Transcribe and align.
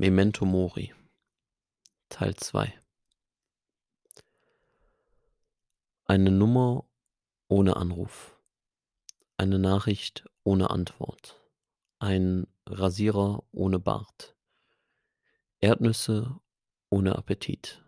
Memento 0.00 0.44
Mori 0.44 0.94
Teil 2.08 2.36
2 2.36 2.72
Eine 6.04 6.30
Nummer 6.30 6.84
ohne 7.48 7.74
Anruf. 7.74 8.38
Eine 9.38 9.58
Nachricht 9.58 10.24
ohne 10.44 10.70
Antwort. 10.70 11.42
Ein 11.98 12.46
Rasierer 12.64 13.42
ohne 13.50 13.80
Bart. 13.80 14.36
Erdnüsse 15.58 16.38
ohne 16.90 17.16
Appetit. 17.16 17.84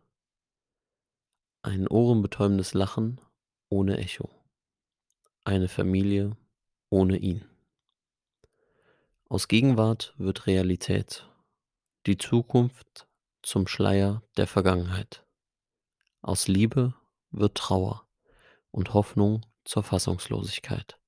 Ein 1.63 1.87
ohrenbetäubendes 1.87 2.75
Lachen 2.75 3.21
ohne 3.69 3.99
Echo. 3.99 4.29
Eine 5.45 5.69
Familie 5.69 6.37
ohne 6.89 7.19
ihn. 7.19 7.45
Aus 9.29 9.47
Gegenwart 9.47 10.13
wird 10.19 10.49
Realität. 10.49 11.30
Die 12.07 12.17
Zukunft 12.17 13.07
zum 13.43 13.67
Schleier 13.67 14.23
der 14.39 14.47
Vergangenheit. 14.47 15.27
Aus 16.23 16.49
Liebe 16.49 16.95
wird 17.31 17.59
Trauer 17.59 18.09
und 18.71 18.95
Hoffnung 18.95 19.45
zur 19.67 19.83
Fassungslosigkeit. 19.83 20.99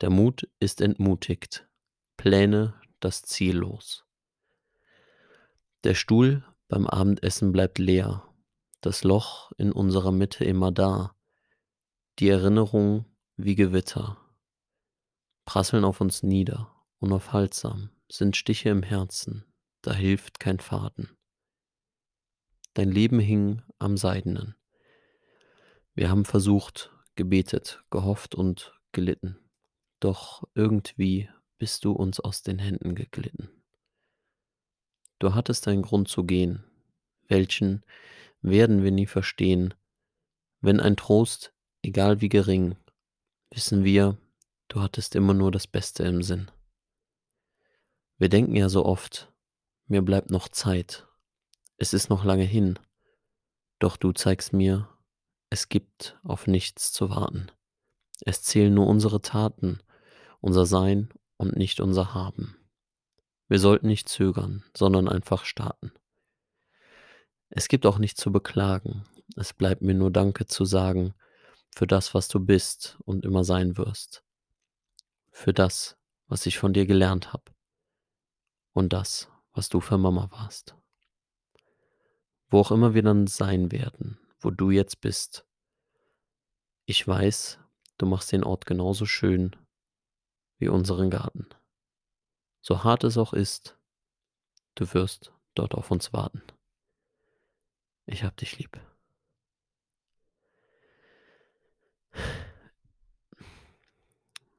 Der 0.00 0.08
Mut 0.08 0.48
ist 0.58 0.80
entmutigt, 0.80 1.68
Pläne 2.16 2.80
das 3.00 3.20
Ziel 3.20 3.58
los. 3.58 4.06
Der 5.84 5.94
Stuhl 5.94 6.46
beim 6.68 6.86
Abendessen 6.86 7.52
bleibt 7.52 7.78
leer, 7.78 8.26
das 8.80 9.04
Loch 9.04 9.52
in 9.58 9.70
unserer 9.70 10.12
Mitte 10.12 10.46
immer 10.46 10.72
da, 10.72 11.14
die 12.20 12.30
Erinnerung 12.30 13.04
wie 13.36 13.54
Gewitter, 13.54 14.16
prasseln 15.44 15.84
auf 15.84 16.00
uns 16.00 16.22
nieder, 16.22 16.74
unaufhaltsam, 17.00 17.90
sind 18.10 18.34
Stiche 18.34 18.70
im 18.70 18.82
Herzen, 18.82 19.44
da 19.82 19.92
hilft 19.92 20.40
kein 20.40 20.58
Faden. 20.58 21.16
Dein 22.74 22.90
Leben 22.90 23.18
hing 23.18 23.62
am 23.78 23.96
Seidenen. 23.96 24.54
Wir 25.94 26.10
haben 26.10 26.24
versucht, 26.24 26.92
gebetet, 27.16 27.82
gehofft 27.90 28.34
und 28.34 28.78
gelitten. 28.92 29.38
Doch 30.00 30.44
irgendwie 30.54 31.28
bist 31.58 31.84
du 31.84 31.92
uns 31.92 32.20
aus 32.20 32.42
den 32.42 32.58
Händen 32.58 32.94
geglitten. 32.94 33.50
Du 35.18 35.34
hattest 35.34 35.66
einen 35.66 35.82
Grund 35.82 36.08
zu 36.08 36.24
gehen. 36.24 36.64
Welchen 37.26 37.84
werden 38.40 38.84
wir 38.84 38.92
nie 38.92 39.06
verstehen. 39.06 39.74
Wenn 40.60 40.80
ein 40.80 40.96
Trost, 40.96 41.52
egal 41.82 42.20
wie 42.20 42.28
gering, 42.28 42.76
wissen 43.50 43.84
wir, 43.84 44.16
du 44.68 44.80
hattest 44.80 45.16
immer 45.16 45.34
nur 45.34 45.50
das 45.50 45.66
Beste 45.66 46.04
im 46.04 46.22
Sinn. 46.22 46.50
Wir 48.18 48.28
denken 48.28 48.54
ja 48.54 48.68
so 48.68 48.84
oft, 48.84 49.32
mir 49.88 50.02
bleibt 50.02 50.30
noch 50.30 50.48
Zeit, 50.48 51.06
es 51.76 51.92
ist 51.92 52.10
noch 52.10 52.24
lange 52.24 52.44
hin, 52.44 52.78
doch 53.78 53.96
du 53.96 54.12
zeigst 54.12 54.52
mir, 54.52 54.88
es 55.50 55.68
gibt 55.68 56.18
auf 56.22 56.46
nichts 56.46 56.92
zu 56.92 57.10
warten. 57.10 57.50
Es 58.20 58.42
zählen 58.42 58.74
nur 58.74 58.86
unsere 58.86 59.22
Taten, 59.22 59.80
unser 60.40 60.66
Sein 60.66 61.08
und 61.36 61.56
nicht 61.56 61.80
unser 61.80 62.14
Haben. 62.14 62.56
Wir 63.48 63.58
sollten 63.58 63.86
nicht 63.86 64.08
zögern, 64.08 64.64
sondern 64.76 65.08
einfach 65.08 65.44
starten. 65.44 65.92
Es 67.48 67.68
gibt 67.68 67.86
auch 67.86 67.98
nichts 67.98 68.20
zu 68.20 68.30
beklagen. 68.30 69.04
Es 69.36 69.54
bleibt 69.54 69.80
mir 69.80 69.94
nur 69.94 70.10
Danke 70.10 70.46
zu 70.46 70.64
sagen 70.64 71.14
für 71.74 71.86
das, 71.86 72.12
was 72.12 72.28
du 72.28 72.40
bist 72.40 72.98
und 73.04 73.24
immer 73.24 73.44
sein 73.44 73.78
wirst. 73.78 74.22
Für 75.30 75.54
das, 75.54 75.96
was 76.26 76.44
ich 76.44 76.58
von 76.58 76.72
dir 76.72 76.84
gelernt 76.84 77.32
habe. 77.32 77.52
Und 78.72 78.92
das, 78.92 79.28
was 79.58 79.68
du 79.68 79.80
für 79.80 79.98
Mama 79.98 80.30
warst. 80.30 80.76
Wo 82.48 82.60
auch 82.60 82.70
immer 82.70 82.94
wir 82.94 83.02
dann 83.02 83.26
sein 83.26 83.72
werden, 83.72 84.16
wo 84.38 84.52
du 84.52 84.70
jetzt 84.70 85.00
bist. 85.00 85.44
Ich 86.84 87.06
weiß, 87.08 87.58
du 87.98 88.06
machst 88.06 88.30
den 88.30 88.44
Ort 88.44 88.66
genauso 88.66 89.04
schön 89.04 89.56
wie 90.58 90.68
unseren 90.68 91.10
Garten. 91.10 91.48
So 92.60 92.84
hart 92.84 93.02
es 93.02 93.18
auch 93.18 93.32
ist, 93.32 93.76
du 94.76 94.94
wirst 94.94 95.32
dort 95.56 95.74
auf 95.74 95.90
uns 95.90 96.12
warten. 96.12 96.42
Ich 98.06 98.22
hab 98.22 98.36
dich 98.36 98.60
lieb. 98.60 98.80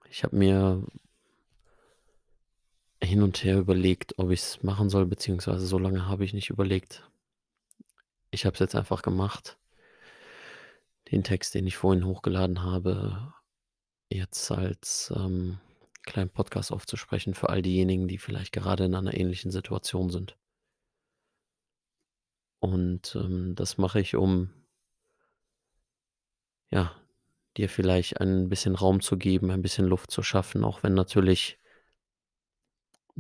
Ich 0.09 0.25
habe 0.25 0.35
mir 0.35 0.85
hin 3.09 3.23
und 3.23 3.43
her 3.43 3.57
überlegt, 3.57 4.17
ob 4.19 4.29
ich 4.29 4.41
es 4.41 4.63
machen 4.63 4.89
soll, 4.89 5.05
beziehungsweise 5.05 5.65
so 5.65 5.79
lange 5.79 6.07
habe 6.07 6.23
ich 6.23 6.33
nicht 6.33 6.49
überlegt. 6.49 7.09
Ich 8.31 8.45
habe 8.45 8.53
es 8.53 8.59
jetzt 8.59 8.75
einfach 8.75 9.01
gemacht. 9.01 9.57
Den 11.11 11.23
Text, 11.23 11.55
den 11.55 11.65
ich 11.65 11.75
vorhin 11.75 12.05
hochgeladen 12.05 12.61
habe, 12.61 13.33
jetzt 14.09 14.51
als 14.51 15.11
ähm, 15.15 15.59
kleinen 16.03 16.29
Podcast 16.29 16.71
aufzusprechen 16.71 17.33
für 17.33 17.49
all 17.49 17.63
diejenigen, 17.63 18.07
die 18.07 18.19
vielleicht 18.19 18.51
gerade 18.51 18.85
in 18.85 18.93
einer 18.93 19.15
ähnlichen 19.15 19.51
Situation 19.51 20.11
sind. 20.11 20.37
Und 22.59 23.15
ähm, 23.15 23.55
das 23.55 23.77
mache 23.77 23.99
ich, 23.99 24.15
um 24.15 24.51
ja, 26.69 26.95
dir 27.57 27.69
vielleicht 27.69 28.21
ein 28.21 28.49
bisschen 28.49 28.75
Raum 28.75 29.01
zu 29.01 29.17
geben, 29.17 29.49
ein 29.49 29.63
bisschen 29.63 29.85
Luft 29.85 30.11
zu 30.11 30.21
schaffen, 30.21 30.63
auch 30.63 30.83
wenn 30.83 30.93
natürlich 30.93 31.57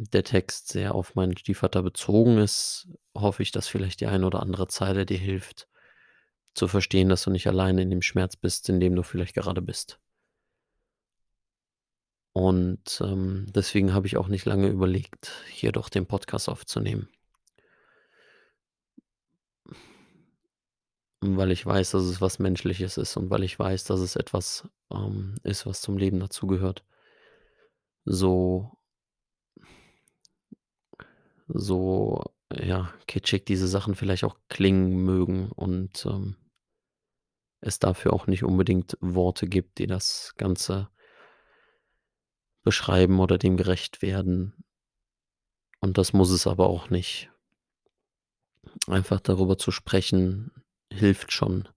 der 0.01 0.23
Text 0.23 0.69
sehr 0.69 0.95
auf 0.95 1.15
meinen 1.15 1.37
Stiefvater 1.37 1.83
bezogen 1.83 2.37
ist, 2.37 2.87
hoffe 3.13 3.43
ich, 3.43 3.51
dass 3.51 3.67
vielleicht 3.67 3.99
die 3.99 4.07
eine 4.07 4.25
oder 4.25 4.41
andere 4.41 4.67
Zeile 4.67 5.05
dir 5.05 5.17
hilft, 5.17 5.67
zu 6.53 6.67
verstehen, 6.69 7.09
dass 7.09 7.23
du 7.23 7.31
nicht 7.31 7.47
alleine 7.47 7.81
in 7.81 7.89
dem 7.89 8.01
Schmerz 8.01 8.37
bist, 8.37 8.69
in 8.69 8.79
dem 8.79 8.95
du 8.95 9.03
vielleicht 9.03 9.35
gerade 9.35 9.61
bist. 9.61 9.99
Und 12.31 13.01
ähm, 13.01 13.47
deswegen 13.53 13.93
habe 13.93 14.07
ich 14.07 14.15
auch 14.15 14.29
nicht 14.29 14.45
lange 14.45 14.69
überlegt, 14.69 15.33
hier 15.49 15.73
doch 15.73 15.89
den 15.89 16.05
Podcast 16.05 16.47
aufzunehmen. 16.47 17.09
Weil 21.21 21.51
ich 21.51 21.65
weiß, 21.65 21.91
dass 21.91 22.03
es 22.03 22.21
was 22.21 22.39
Menschliches 22.39 22.97
ist 22.97 23.17
und 23.17 23.29
weil 23.29 23.43
ich 23.43 23.59
weiß, 23.59 23.83
dass 23.83 23.99
es 23.99 24.15
etwas 24.15 24.69
ähm, 24.93 25.35
ist, 25.43 25.65
was 25.65 25.81
zum 25.81 25.97
Leben 25.97 26.21
dazugehört. 26.21 26.85
So, 28.05 28.78
so, 31.49 32.23
ja, 32.53 32.93
kitschig 33.07 33.45
diese 33.45 33.67
Sachen 33.67 33.95
vielleicht 33.95 34.23
auch 34.23 34.37
klingen 34.47 35.03
mögen 35.03 35.51
und 35.51 36.05
ähm, 36.05 36.35
es 37.61 37.79
dafür 37.79 38.13
auch 38.13 38.27
nicht 38.27 38.43
unbedingt 38.43 38.97
Worte 39.01 39.47
gibt, 39.47 39.79
die 39.79 39.87
das 39.87 40.33
Ganze 40.37 40.89
beschreiben 42.63 43.19
oder 43.19 43.37
dem 43.37 43.57
gerecht 43.57 44.01
werden. 44.01 44.63
Und 45.81 45.97
das 45.97 46.13
muss 46.13 46.29
es 46.29 46.47
aber 46.47 46.67
auch 46.67 46.89
nicht. 46.89 47.31
Einfach 48.87 49.19
darüber 49.19 49.57
zu 49.57 49.71
sprechen, 49.71 50.51
hilft 50.91 51.31
schon, 51.31 51.67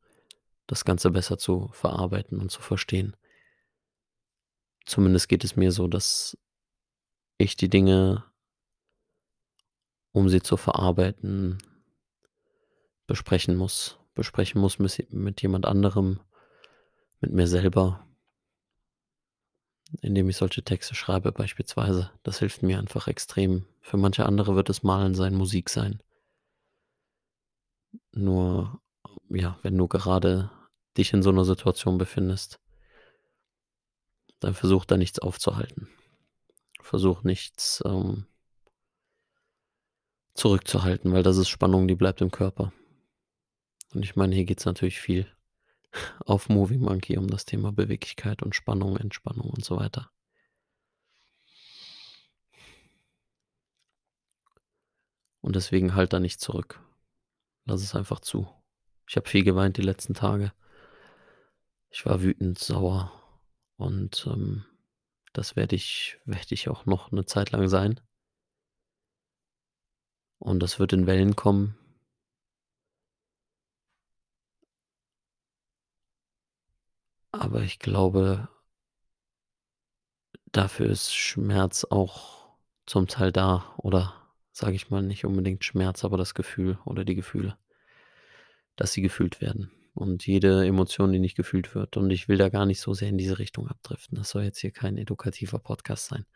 das 0.66 0.84
Ganze 0.84 1.10
besser 1.10 1.38
zu 1.38 1.70
verarbeiten 1.72 2.40
und 2.40 2.50
zu 2.50 2.60
verstehen. 2.60 3.16
Zumindest 4.84 5.28
geht 5.28 5.44
es 5.44 5.56
mir 5.56 5.72
so, 5.72 5.86
dass 5.86 6.36
ich 7.38 7.56
die 7.56 7.68
Dinge, 7.68 8.24
um 10.12 10.28
sie 10.28 10.42
zu 10.42 10.56
verarbeiten, 10.56 11.58
besprechen 13.06 13.56
muss. 13.56 13.98
Besprechen 14.14 14.60
muss 14.60 14.78
mit, 14.78 15.12
mit 15.12 15.42
jemand 15.42 15.66
anderem, 15.66 16.20
mit 17.20 17.32
mir 17.32 17.46
selber, 17.46 18.06
indem 20.00 20.28
ich 20.28 20.36
solche 20.36 20.62
Texte 20.62 20.94
schreibe 20.94 21.32
beispielsweise. 21.32 22.10
Das 22.22 22.38
hilft 22.38 22.62
mir 22.62 22.78
einfach 22.78 23.08
extrem. 23.08 23.66
Für 23.80 23.96
manche 23.96 24.26
andere 24.26 24.54
wird 24.54 24.70
es 24.70 24.82
Malen 24.82 25.14
sein, 25.14 25.34
Musik 25.34 25.70
sein. 25.70 26.02
Nur 28.12 28.82
ja, 29.30 29.58
wenn 29.62 29.76
du 29.76 29.88
gerade 29.88 30.50
dich 30.96 31.12
in 31.12 31.22
so 31.22 31.30
einer 31.30 31.44
Situation 31.44 31.98
befindest, 31.98 32.60
dann 34.40 34.54
versuch 34.54 34.84
da 34.84 34.96
nichts 34.96 35.18
aufzuhalten. 35.18 35.88
Versuch 36.80 37.22
nichts 37.22 37.82
ähm, 37.86 38.26
zurückzuhalten, 40.42 41.12
weil 41.12 41.22
das 41.22 41.36
ist 41.36 41.48
Spannung, 41.48 41.86
die 41.86 41.94
bleibt 41.94 42.20
im 42.20 42.32
Körper. 42.32 42.72
Und 43.94 44.02
ich 44.04 44.16
meine, 44.16 44.34
hier 44.34 44.44
geht 44.44 44.58
es 44.58 44.66
natürlich 44.66 44.98
viel 45.00 45.32
auf 46.26 46.48
Movie 46.48 46.78
Monkey 46.78 47.16
um 47.16 47.28
das 47.28 47.44
Thema 47.44 47.70
Beweglichkeit 47.70 48.42
und 48.42 48.56
Spannung, 48.56 48.96
Entspannung 48.96 49.48
und 49.48 49.64
so 49.64 49.76
weiter. 49.76 50.10
Und 55.42 55.54
deswegen 55.54 55.94
halt 55.94 56.12
da 56.12 56.18
nicht 56.18 56.40
zurück. 56.40 56.80
Lass 57.64 57.80
es 57.80 57.94
einfach 57.94 58.18
zu. 58.18 58.48
Ich 59.08 59.14
habe 59.14 59.28
viel 59.28 59.44
geweint 59.44 59.76
die 59.76 59.82
letzten 59.82 60.14
Tage. 60.14 60.52
Ich 61.88 62.04
war 62.04 62.20
wütend, 62.20 62.58
sauer 62.58 63.12
und 63.76 64.26
ähm, 64.26 64.64
das 65.34 65.54
werde 65.54 65.76
ich, 65.76 66.18
werde 66.24 66.52
ich 66.52 66.68
auch 66.68 66.84
noch 66.84 67.12
eine 67.12 67.26
Zeit 67.26 67.52
lang 67.52 67.68
sein. 67.68 68.00
Und 70.42 70.60
das 70.60 70.80
wird 70.80 70.92
in 70.92 71.06
Wellen 71.06 71.36
kommen. 71.36 71.76
Aber 77.30 77.62
ich 77.62 77.78
glaube 77.78 78.48
dafür 80.50 80.90
ist 80.90 81.14
Schmerz 81.14 81.84
auch 81.88 82.56
zum 82.86 83.06
Teil 83.06 83.30
da 83.30 83.72
oder 83.78 84.14
sage 84.50 84.74
ich 84.74 84.90
mal, 84.90 85.02
nicht 85.02 85.24
unbedingt 85.24 85.64
Schmerz, 85.64 86.04
aber 86.04 86.18
das 86.18 86.34
Gefühl 86.34 86.76
oder 86.84 87.04
die 87.04 87.14
Gefühle, 87.14 87.56
dass 88.76 88.92
sie 88.92 89.00
gefühlt 89.00 89.40
werden 89.40 89.70
und 89.94 90.26
jede 90.26 90.66
Emotion, 90.66 91.12
die 91.12 91.20
nicht 91.20 91.36
gefühlt 91.36 91.74
wird. 91.76 91.96
Und 91.96 92.10
ich 92.10 92.28
will 92.28 92.36
da 92.36 92.48
gar 92.48 92.66
nicht 92.66 92.80
so 92.80 92.94
sehr 92.94 93.08
in 93.08 93.16
diese 93.16 93.38
Richtung 93.38 93.68
abdriften. 93.68 94.18
Das 94.18 94.30
soll 94.30 94.42
jetzt 94.42 94.58
hier 94.58 94.72
kein 94.72 94.98
edukativer 94.98 95.60
Podcast 95.60 96.06
sein. 96.06 96.26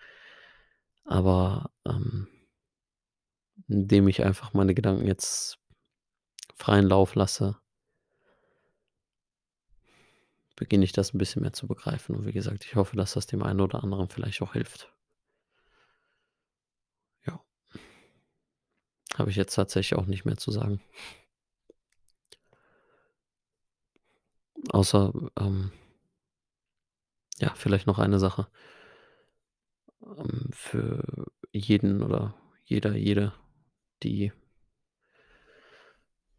Aber, 1.04 1.70
ähm 1.84 2.28
indem 3.68 4.08
ich 4.08 4.24
einfach 4.24 4.52
meine 4.54 4.74
Gedanken 4.74 5.06
jetzt 5.06 5.58
freien 6.56 6.86
Lauf 6.88 7.14
lasse 7.14 7.56
beginne 10.58 10.84
ich 10.84 10.92
das 10.92 11.12
'n 11.14 11.18
bisschen 11.18 11.42
mehr 11.42 11.52
zu 11.52 11.66
begreifen. 11.68 12.16
Und 12.16 12.24
wie 12.26 12.32
gesagt, 12.32 12.64
ich 12.64 12.76
hoffe, 12.76 12.96
dass 12.96 13.12
das 13.12 13.26
dem 13.26 13.42
einen 13.42 13.60
oder 13.60 13.84
anderen 13.84 14.08
vielleicht 14.08 14.40
auch 14.42 14.54
hilft. 14.54 14.90
Ja. 17.24 17.40
Habe 19.14 19.30
ich 19.30 19.36
jetzt 19.36 19.54
tatsächlich 19.54 19.98
auch 19.98 20.06
nicht 20.06 20.24
mehr 20.24 20.36
zu 20.36 20.50
sagen. 20.50 20.80
Außer, 24.72 25.12
ähm 25.38 25.70
ja, 27.40 27.52
vielleicht 27.54 27.86
noch 27.86 27.98
eine 27.98 28.18
Sache. 28.18 28.46
Ähm, 30.02 30.48
für 30.52 31.26
jeden 31.52 32.02
oder 32.02 32.34
jeder, 32.64 32.94
jede, 32.96 33.32
die 34.02 34.32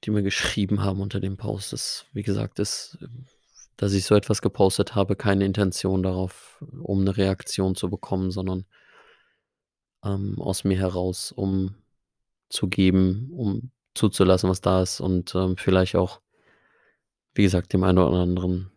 die 0.04 0.12
mir 0.12 0.24
geschrieben 0.24 0.83
haben 0.83 1.01
unter 1.01 1.19
dem 1.19 1.38
Post, 1.38 1.74
ist 1.74 2.06
wie 2.13 2.24
gesagt, 2.24 2.59
ist, 2.59 2.98
dass 3.77 3.94
ich 3.94 4.06
so 4.06 4.15
etwas 4.15 4.42
gepostet 4.42 4.95
habe, 4.95 5.15
keine 5.15 5.45
Intention 5.45 6.04
darauf, 6.04 6.63
um 6.81 7.04
'ne 7.04 7.15
Reaktion 7.18 7.75
zu 7.75 7.89
bekommen, 7.89 8.31
sondern 8.31 8.65
ähm, 10.04 10.39
aus 10.39 10.63
mir 10.63 10.77
heraus, 10.77 11.31
um 11.31 11.75
zu 12.50 12.68
geben, 12.68 13.30
um 13.33 13.71
zuzulassen, 13.95 14.50
was 14.50 14.62
da 14.62 14.81
ist 14.83 15.01
und, 15.01 15.36
ähm, 15.36 15.57
vielleicht 15.57 15.95
auch 15.95 16.21
wie 17.36 17.44
gesagt, 17.44 17.74
dem 17.74 17.83
einen 17.83 18.00
oder 18.00 18.18
anderen 18.18 18.71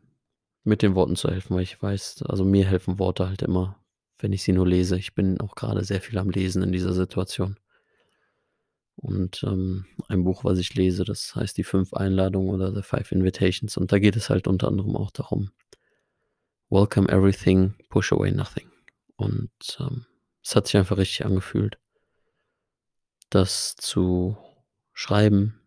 mit 0.65 0.83
den 0.83 0.95
Worten 0.95 1.17
zu 1.17 1.29
helfen, 1.31 1.57
weil 1.57 1.63
ich 1.63 1.81
weiß 1.83 2.25
also, 2.29 2.45
mir 2.45 2.67
helfen 2.67 2.99
Worte 2.99 3.27
halt 3.29 3.43
immer, 3.43 3.77
wenn 4.19 4.33
ich 4.33 4.43
sie 4.43 4.53
nur 4.53 4.67
lese. 4.67 4.99
Ich 4.99 5.15
bin 5.15 5.41
auch 5.41 5.55
grade 5.55 5.85
sehr 5.85 6.01
viel 6.01 6.19
am 6.19 6.31
Lesen 6.31 6.63
in 6.63 6.73
dieser 6.73 6.93
Situation. 6.93 7.57
Und, 9.03 9.43
ähm, 9.45 9.87
ein 10.09 10.25
Buch, 10.25 10.45
was 10.45 10.59
ich 10.59 10.75
lese, 10.75 11.05
das 11.05 11.35
heißt 11.35 11.57
„Die 11.57 11.65
5 11.65 11.95
Einladungen“ 11.95 12.51
oder 12.51 12.75
„The 12.75 12.83
5 12.83 13.13
Invitations“, 13.13 13.77
und 13.79 13.93
da 13.93 13.99
geht 13.99 14.15
es 14.17 14.29
halt 14.29 14.47
unter 14.47 14.69
anderem 14.69 14.95
auch 14.95 15.11
darum 15.11 15.51
„Welcome 16.73 17.09
everything, 17.11 17.75
push 17.89 18.13
away 18.13 18.31
nothing.“ 18.31 18.71
Und, 19.17 19.51
ähm, 19.81 20.07
es 20.43 20.55
hat 20.55 20.69
sich 20.69 20.77
einfach 20.77 20.99
richtig 20.99 21.27
angefühlt 21.27 21.77
das 23.33 23.77
zu 23.77 24.37
schreiben 24.93 25.61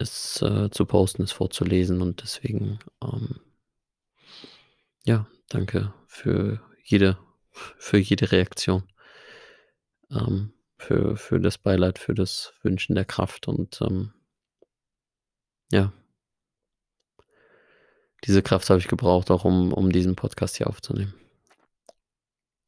es, 0.00 0.42
äh, 0.42 0.68
zu 0.70 0.84
posten, 0.84 1.22
es 1.22 1.32
vorzulesen 1.32 2.02
und 2.02 2.22
deswegen, 2.22 2.78
ähm 3.02 3.40
ja, 5.04 5.26
danke 5.48 5.92
für 6.08 6.60
jede 6.84 7.16
für 7.78 7.96
jede 7.98 8.32
Reaktion. 8.32 8.82
Ähm, 10.10 10.52
für 10.78 11.16
für 11.16 11.40
das 11.40 11.58
Beileid, 11.58 11.98
für 11.98 12.14
das 12.14 12.52
Wünschen 12.62 12.94
der 12.94 13.04
Kraft 13.04 13.48
und, 13.48 13.80
ähm 13.82 14.12
ja. 15.72 15.92
Diese 18.24 18.42
Kraft 18.42 18.68
habe 18.70 18.80
ich 18.80 18.88
gebraucht, 18.88 19.30
auch 19.30 19.44
um 19.44 19.72
um 19.72 19.90
diesen 19.92 20.16
Podcast 20.16 20.56
hier 20.56 20.68
aufzunehmen. 20.68 21.14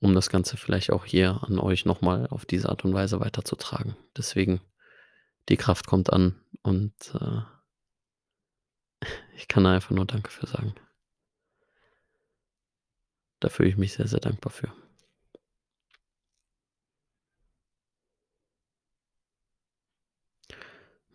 Um 0.01 0.15
das 0.15 0.31
Ganze 0.31 0.57
vielleicht 0.57 0.91
auch 0.93 1.05
hier 1.05 1.43
an 1.43 1.59
euch 1.59 1.85
noch 1.85 2.01
mal 2.01 2.27
auf 2.29 2.47
diese 2.47 2.69
Art 2.69 2.85
und 2.85 2.95
Weise 2.95 3.21
weiterzutragen. 3.21 3.97
Deswegen, 4.17 4.61
die 5.49 5.57
Kraft 5.57 5.87
kommt 5.87 6.13
an 6.13 6.41
und, 6.63 6.95
äh 7.15 7.43
ich 9.37 9.49
kann 9.49 9.67
einfach 9.67 9.91
nur 9.91 10.07
Danke 10.07 10.31
für 10.31 10.47
sagen. 10.47 10.75
Da 13.41 13.49
fühle 13.49 13.69
ich 13.69 13.77
mich 13.77 13.93
sehr, 13.93 14.09
sehr 14.09 14.21
dankbar 14.21 14.53
für. 14.53 14.73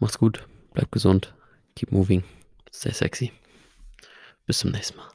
Macht's 0.03 0.19
gut, 0.19 0.45
bleibt 0.73 0.91
gesund, 0.91 1.33
keep 1.77 1.94
moving, 1.94 2.25
stay 2.73 2.91
sexy. 2.91 3.31
Bis 4.45 4.59
zum 4.59 4.71
nächsten 4.71 4.97
Mal. 4.97 5.09